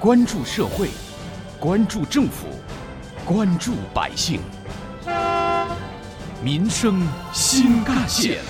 [0.00, 0.88] 关注社会，
[1.60, 2.46] 关注政府，
[3.22, 4.40] 关注百姓，
[6.42, 8.40] 民生新干线。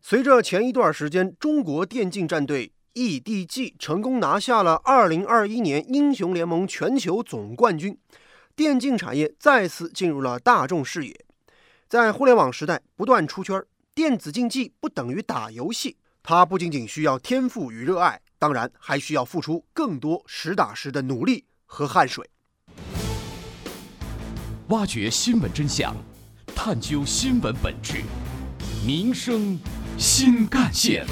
[0.00, 7.98] 随着前一段时间中国电竞战队 EDG 成功拿下了2021年英雄联盟全球总冠军，
[8.54, 11.24] 电竞产业再次进入了大众视野。
[11.88, 13.60] 在互联网时代不断出圈，
[13.92, 18.20] 电子竞技不等于打游戏，它不仅仅需要天赋与热爱。
[18.38, 22.28] 当然，还需要付出更多实打实的努力和汗水。
[24.68, 25.96] 挖掘新闻真相，
[26.54, 28.02] 探究新闻本质，
[28.86, 29.58] 民生
[29.96, 31.06] 新干线。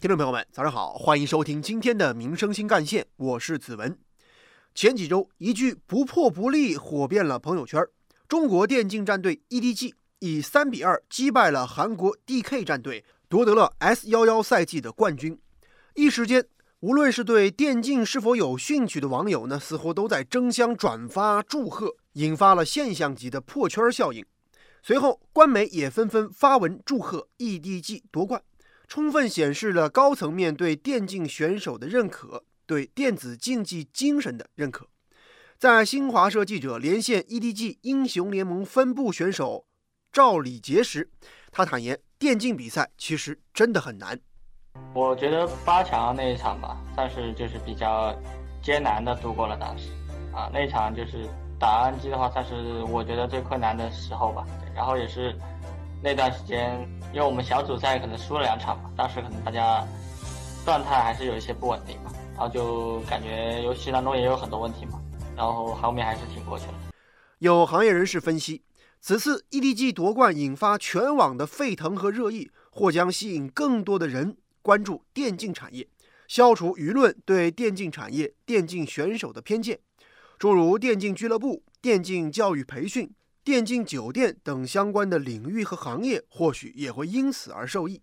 [0.00, 3.98] 听众朋友们，早上好，欢迎收听今天的《民生新干线》，我是子文。
[4.74, 7.82] 前几周，一句“不破不立”火遍了朋友圈。
[8.26, 13.04] 中国电竞战队 EDG 以三比二击败了韩国 DK 战队。
[13.34, 15.36] 夺得了 S 幺幺赛季的冠军，
[15.96, 16.46] 一时间，
[16.78, 24.24] 无论是对电竞是否有兴趣的网友呢，似乎都在争相转发祝贺，引发了现象级的破圈效应。
[24.84, 28.40] 随后，官媒也纷纷发文祝贺 EDG 夺冠，
[28.86, 34.86] 充分显示了高层面对电竞选手的认可，对电子竞技精神的认可。
[35.58, 39.66] 在新华社记者连线 EDG 英雄联盟分部选手
[40.12, 41.10] 赵礼杰时，
[41.50, 41.98] 他坦言。
[42.24, 44.18] 电竞比赛其实真的很难。
[44.94, 48.16] 我觉得八强那一场吧，算是就是比较
[48.62, 49.90] 艰难的度过了当时。
[50.32, 51.28] 啊，那一场就是
[51.60, 54.46] 打暗机的话，算是我觉得最困难的时候吧。
[54.74, 55.38] 然后也是
[56.02, 56.80] 那段时间，
[57.12, 59.86] 因为我们小组赛可能输了两场嘛，当时可能大家
[60.64, 64.98] 状态还是有一些不稳定嘛，然后就感觉游戏当中也有很多问题嘛，
[65.36, 66.74] 然后后面还是挺过去了。
[67.40, 68.63] 有行业人士分析。
[69.06, 75.86] 此次 EDG 夺冠引发全网的沸腾和热议，或将吸引更多的人关注电竞产业，
[76.26, 79.78] 消除舆论对电竞产业、电竞选手的偏见。
[80.38, 83.12] 诸如电竞俱乐部、电竞教育培训、
[83.44, 88.00] 电竞酒店等相关的领域和行业，或许也会因此而受益。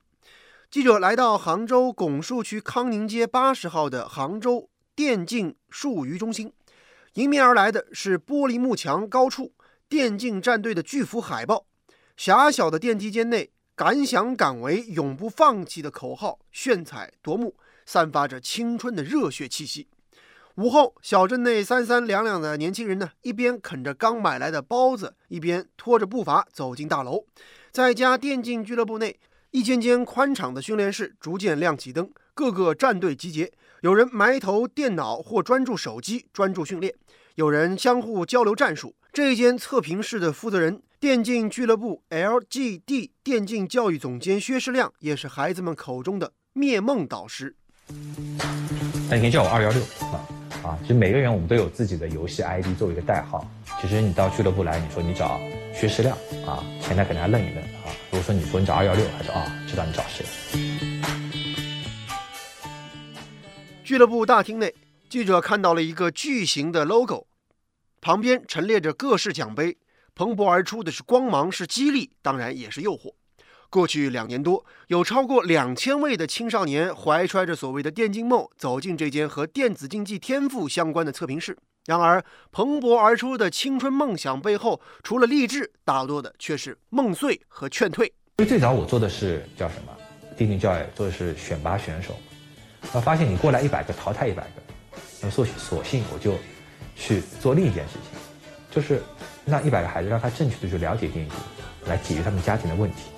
[0.69, 6.53] 记者来到杭州拱墅区康宁街八十号的杭州电竞术娱中心，
[7.13, 9.53] 迎面而来的是玻璃幕墙高处。
[9.91, 11.65] 电竞战队的巨幅海报，
[12.15, 19.89] 狭小的电梯间内，“敢想敢为，永不放弃”的口号炫彩夺目，散发着青春的热血气息。
[20.55, 27.25] 午后，小镇内三三两两的年轻人呢，一边啃着刚买来的包子，一边拖着步伐走进大楼。
[27.73, 29.19] 在家电竞俱乐部内，
[29.49, 36.93] 一间间宽敞的训练室逐渐亮起灯，各个战队集结，有人埋头电脑或专注手机，专注训练；
[37.35, 38.95] 有人相互交流战术。
[39.13, 47.53] 这间测评室的负责人，电竞俱乐部 LGD 电竞教育总监薛世亮，也是孩子们口中的灭梦导师。
[49.09, 50.23] 那你可以叫我二幺六啊
[50.63, 50.79] 啊！
[50.83, 53.45] 其实每个人我们都有自己的游戏 ID 作为一个代号。
[53.81, 55.41] 其实你到俱乐部来，你说你找
[55.75, 56.17] 薛世亮
[56.47, 57.91] 啊，前台肯定还愣一愣啊。
[58.11, 60.25] 如果说你说你找二幺六，他说啊，知道你找谁。
[63.83, 64.73] 俱乐部大厅内，
[65.09, 67.27] 记者看到了一个巨型的 logo。
[68.01, 69.77] 旁边陈列着各式奖杯，
[70.15, 73.13] 蓬勃而出的是光芒，是激励，当然也是诱惑。
[73.69, 81.55] 过去两年多，有超过两千位的青少年怀揣着所谓的电竞梦走进这间和电子竞技天赋相关的测评室。
[81.85, 88.07] 然而，蓬勃而出的青春梦想背后，除了励志，大多的却是梦碎和劝退。
[88.37, 89.95] 因为最早我做的是叫什么？
[90.35, 92.15] 电竞教育做的是选拔选手。
[92.93, 94.61] 我发现你过来一百个，淘汰一百个，
[95.21, 96.35] 那么索索性我就。
[97.01, 98.19] 去做另一件事情，
[98.69, 99.01] 就是
[99.43, 101.35] 让一百个孩子让他正确的去了解电竞，
[101.87, 103.09] 来解决他们家庭的问题。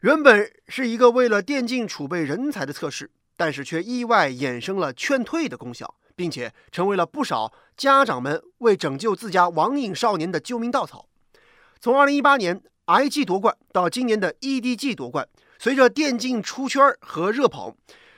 [0.00, 11.06] 原本是一个为了电竞储备人才的测试，但是却意外衍生了劝退的功效，并且成为了不少家长们为拯救自家网瘾少年的救命稻草。
[11.80, 17.76] 从2018年 IG 夺冠到今年的 EDG 夺冠，随着电竞出圈和热捧，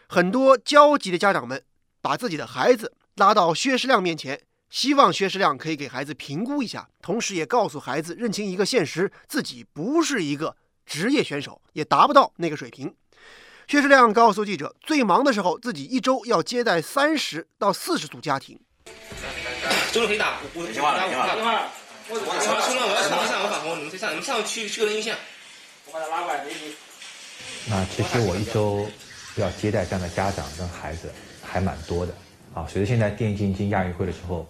[0.08, 1.62] 很多焦急的家长们
[2.00, 2.94] 把自己的孩子。
[3.16, 10.56] 拉到薛世亮面前，希望薛世亮可以给孩子评估一下，同时也告诉孩子认清一个现实：自己不是一个
[10.86, 12.94] 职业选手，也达不到那个水平。
[13.68, 18.58] 薛世亮告诉记者，最忙的时候，自己一周要接待三十到四十组家庭。
[19.92, 21.70] 周六可以打，我电话了，电话了。
[22.08, 25.16] 我我兄弟，我要上上我返工，你们上你们上去去个人印象。
[25.86, 26.44] 我把他拉过来，
[27.68, 28.86] 那其实我一周
[29.36, 31.12] 要接待这样的家长跟孩子
[31.42, 32.12] 还蛮多的。
[32.54, 34.46] 啊，随着现在电竞进亚运会的时候，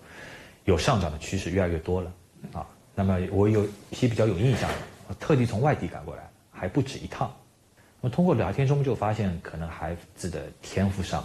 [0.65, 2.13] 有上涨的趋势，越来越多了。
[2.53, 4.77] 啊，那么我有一些比较有印象的，
[5.09, 7.33] 我特地从外地赶过来，还不止一趟。
[8.01, 11.25] 那么通过聊天中就发现，可能孩子的天赋上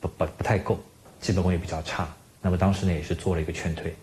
[0.00, 0.78] 不不不太够，
[1.20, 2.08] 基本功也比较差。
[2.40, 3.94] 那么当时呢也是做了一个劝退。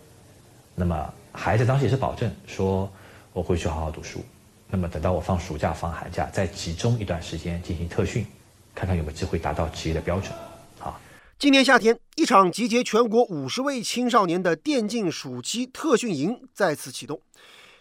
[0.74, 2.90] 那么孩子当时也是保证说
[3.32, 4.22] 我回去好好读书。
[4.68, 8.26] 那么等到我放暑假放寒假，再集中一段时间进行特训，
[8.74, 10.32] 看看有没有机会达到职业的标准。
[11.40, 17.18] 啊，今年夏天，一场集结全国五十位青少年的电竞暑期特训营再次启动。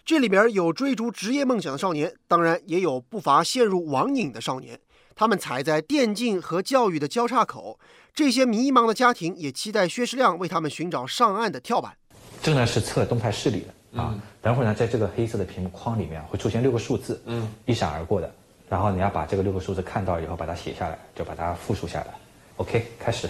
[0.06, 4.80] 这里边有追逐职业梦想的少年，当然也有不乏陷入网瘾的少年。
[5.14, 7.78] 他们踩在电竞和教育的交叉口，
[8.16, 11.94] 这些迷茫的家庭也期待薛世亮为他们寻找上岸的跳板。
[12.42, 14.02] 这个呢是测动态视力的。
[14.02, 18.34] 啊，等会儿呢，在这个黑色的屏幕框里面会出现六个数字，嗯，一闪而过的。
[18.70, 22.14] 然后你要把这个六个数字看到以后，把它写下来，就把它复述下来。
[22.56, 23.28] OK，开始。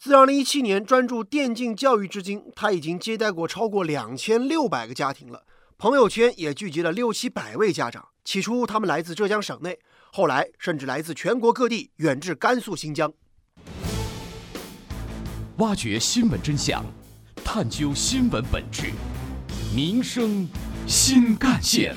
[0.00, 5.42] 自2017年专注电竞教育至今，他已经接待过超过两千六百个家庭了，
[5.76, 8.06] 朋友圈也聚集了六七百位家长。
[8.24, 9.76] 起初他们来自浙江省内，
[10.12, 13.12] 后来甚至来自全国各地，远至甘肃、新疆。
[15.56, 16.84] 挖掘新闻真相，
[17.44, 18.92] 探究新闻本质。
[19.74, 20.48] 民生
[20.86, 21.96] 新干线。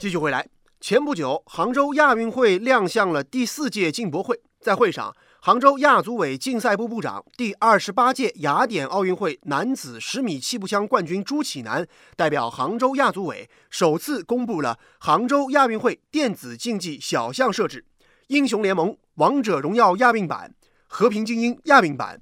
[0.00, 0.44] 继续回来，
[0.82, 4.40] 前不久，杭州亚运会亮相了第四届进博会。
[4.58, 11.86] 在会上，杭州亚组委竞赛部部长、第二十八届雅典奥运会男子十米气步枪冠军朱启南
[12.16, 17.84] 代表杭州亚组委，首次公布了杭州亚运会电子竞技小项设置：
[18.26, 20.52] 英雄联盟、王者荣耀亚运版、
[20.88, 22.20] 和平精英亚运版、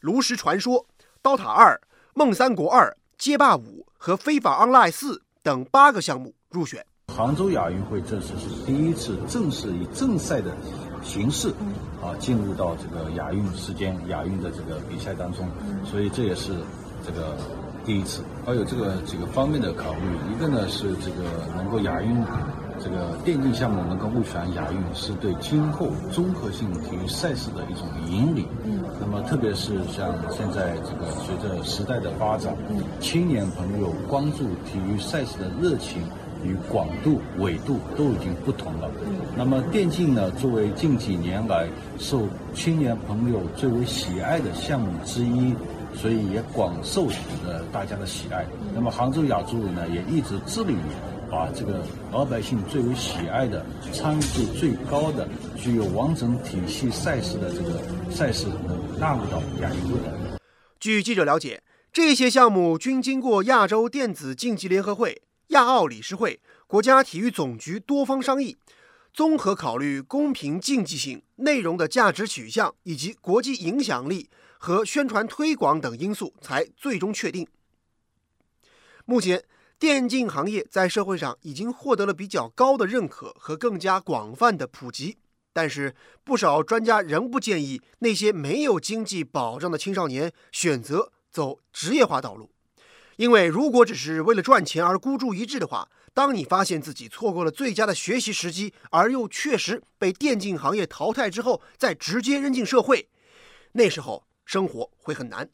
[0.00, 0.84] 炉石传说。
[1.22, 1.80] 刀塔二、
[2.14, 6.84] 梦三国二、街霸五和非法 online 四等八个项目入选。
[7.16, 10.52] 杭州亚运会这次是第一次正式以正赛的
[11.02, 11.48] 形式
[12.02, 15.46] 啊进入到这个亚运时间、亚运的这个比赛当中，
[15.84, 16.52] 所以这也是
[17.04, 17.36] 这个
[17.84, 18.22] 第一次。
[18.46, 21.24] 还有这个几个方面的考虑，一个呢是这个
[21.56, 22.16] 能够亚运。
[22.82, 28.46] 这个电竞项目能够入选亚运，是对今后综合性体育赛事的一种引领。
[28.64, 36.00] 嗯，那么特别是像现在这个随着时代的发展，嗯，青年朋友关注体育赛事的热情
[36.44, 38.90] 与广度、纬度都已经不同了。
[39.06, 45.54] 嗯，那么电竞呢，作为近几年来受青年朋友最为喜爱的项目之一，
[45.94, 47.06] 所以也广受
[47.46, 48.46] 呃大家的喜爱。
[48.74, 50.78] 那么杭州亚组委呢，也一直致力于。
[51.30, 58.48] 把这个老百姓最为喜爱的、参与度最高的、具有完整体系赛事的这个赛事
[58.98, 60.00] 纳入到亚运会。
[60.80, 68.56] 据记者了解，这些项目均经过亚洲电子竞技联合会、亚奥理事会、国家体育总局多方商议，
[69.12, 77.46] 综合考虑公平竞技性、内容的价值取向以及国际影响力和宣传推广等因素，才最终确定。
[79.04, 79.44] 目前。
[79.80, 85.16] 电竞行业在社会上已经获得了比较高的认可和更加广泛的普及，
[85.54, 92.50] 但是不少专家仍不建议那些没有经济保障的青少年选择走职业化道路，
[93.20, 103.10] 因为如果只是为了赚钱而孤注一掷的话，当你发现自己错过了最佳的学习时机，而又确实被电竞行业淘汰之后，再直接扔进社会，
[103.72, 105.50] 那时候生活会很难。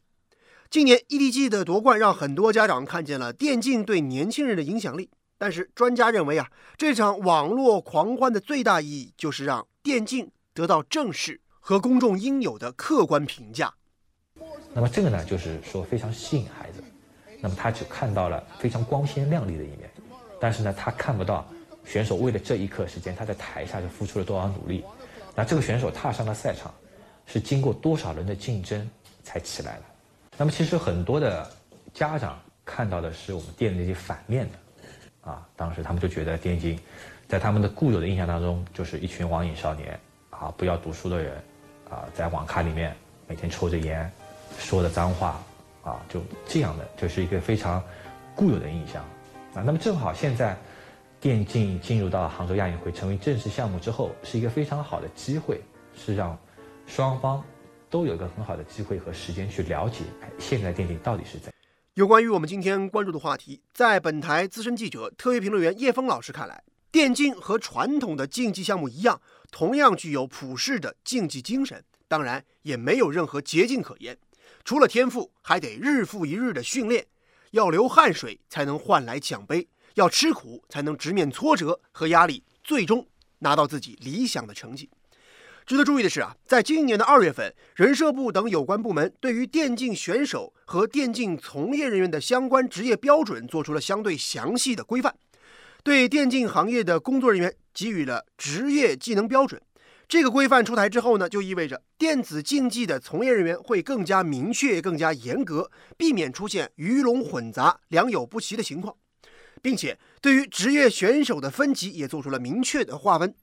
[0.69, 13.73] 今年 EDG 的夺冠让很多家长看见了电竞对年轻人的影响力，但是专家认为啊，这场网络狂欢的最大意义就是让电竞得到正视和公众应有的客观评价。
[14.73, 16.81] 那么这个呢，就是说非常吸引孩子，
[17.39, 19.89] 那么他只看到了非常光鲜亮丽的一面，
[20.39, 21.45] 但是呢，他看不到
[21.85, 24.83] 选手为了这一刻时间他在台下是付出了多少努力，
[25.35, 26.73] 那这个选手踏上了赛场，
[27.25, 28.89] 是经过多少轮的竞争
[29.23, 29.83] 才起来了。
[30.37, 31.49] 那么其实很多的
[31.93, 36.79] 家长看到的是我们电竞反面的，啊，当时他们就觉得电竞
[37.27, 41.33] 在他们的固有的印象当中就是一群网瘾少年，啊，不要读书的人，
[41.89, 42.95] 啊，在网咖里面
[43.27, 44.11] 每天抽着烟，
[44.59, 45.41] 说的脏话，
[45.91, 47.81] 啊，就这样的，就是一个非常
[48.35, 49.01] 固有的印象，
[49.53, 50.57] 啊，那么正好现在
[51.19, 55.61] 电竞进入到杭州亚运会成为正式项目之后，是一个非常好的机会，
[55.95, 56.37] 是让
[56.85, 57.43] 双方。
[57.89, 61.53] 都有一个很好的机会和时间去了解，哎，现在电竞到底是怎？
[61.93, 74.17] 有关于我们今天关注的话题，在本台资深记者、特约评论员叶峰老师看来，电竞和传统的竞技项目一样，同样具有普世的竞技精神，当然也没有任何捷径可言。
[74.63, 77.05] 除了天赋，还得日复一日的训练，
[77.51, 83.07] 要流汗水才能换来奖杯，要吃苦才能直面挫折和压力，最终
[83.39, 84.89] 拿到自己理想的成绩。
[85.65, 95.13] 值得注意的是啊，在今年的二月份，人社部等有关部门对于电竞选手和电竞从业人员的相关职业标准做出了相对详细的规范。
[95.83, 99.61] 对电竞行业的工作人员给予了职业技能标准。
[100.07, 108.95] 这个规范出台之后呢，就意味着电子竞技的从业人员会更加明确、更加严格，避免出现鱼龙混杂、良莠不齐的情况，
[109.61, 113.35] 并且对于职业选手的分级也做出了明确的划分。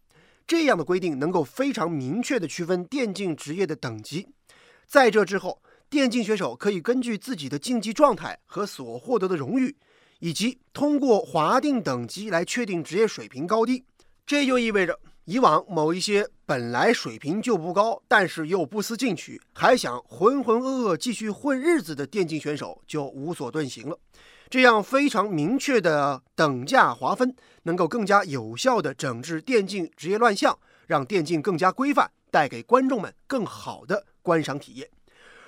[0.47, 4.28] 这样的规定能够非常明确地区分电竞职业的等级。
[4.87, 9.76] 在这之后，电竞选手可以根据自己的竞技状态和所获得的荣誉，
[10.21, 13.85] 以及通过划定等级来确定职业水平高低。
[14.26, 14.99] 这就意味着。
[15.26, 23.98] 以往某一些本来水平就不高，但是又不思进取，还想浑浑噩噩继续混日子的电竞选手就无所遁形了。
[24.50, 34.86] 这样非常明确的等价划分，能够更加有效地整治电竞职业乱象，让电竞更加规范，带给观众们更好的观赏体验。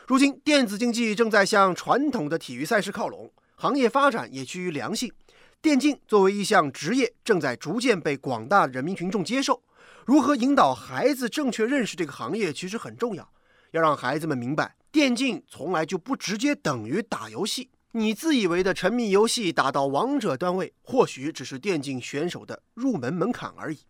[0.06, 5.12] 如今，电子竞技正在向传统的体育赛事靠拢，行业发展也趋于良性。
[5.60, 9.60] 电竞作为一项职业，正在逐渐被广大人民群众接受。
[10.06, 13.28] 如何引导孩子正确认识这个行业，其实很重要。
[13.72, 17.70] 要让孩子们明白，电竞从来就不直接等于打游戏。
[17.90, 23.80] 你自以为的沉迷游戏，打到王者段位，或许只是电竞选手的入门门槛而已。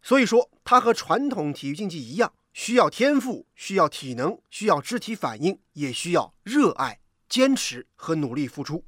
[0.00, 6.98] 所以说，它和传统体育竞技一样，需要天赋，需要体能，需要肢体反应，也需要热爱、
[7.28, 8.82] 坚持和努力付出。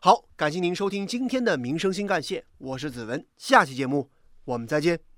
[0.00, 4.08] 好，感谢您收听今天的《民生新干线》，我是子文，下期节目
[4.44, 5.11] 我们再见。